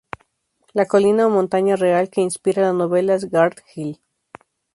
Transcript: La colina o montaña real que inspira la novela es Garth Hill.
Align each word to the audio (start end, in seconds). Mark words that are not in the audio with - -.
La 0.73 0.87
colina 0.87 1.27
o 1.27 1.29
montaña 1.29 1.75
real 1.75 2.09
que 2.09 2.21
inspira 2.21 2.63
la 2.63 2.73
novela 2.73 3.13
es 3.13 3.29
Garth 3.29 3.59
Hill. 3.75 4.01